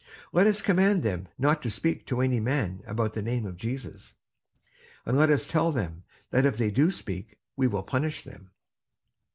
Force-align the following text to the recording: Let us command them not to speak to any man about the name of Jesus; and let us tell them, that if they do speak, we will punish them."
Let 0.33 0.47
us 0.47 0.63
command 0.63 1.03
them 1.03 1.27
not 1.37 1.61
to 1.61 1.69
speak 1.69 2.07
to 2.07 2.21
any 2.21 2.39
man 2.39 2.81
about 2.87 3.13
the 3.13 3.21
name 3.21 3.45
of 3.45 3.55
Jesus; 3.55 4.15
and 5.05 5.15
let 5.15 5.29
us 5.29 5.47
tell 5.47 5.71
them, 5.71 6.05
that 6.31 6.43
if 6.43 6.57
they 6.57 6.71
do 6.71 6.89
speak, 6.89 7.37
we 7.55 7.67
will 7.67 7.83
punish 7.83 8.23
them." 8.23 8.49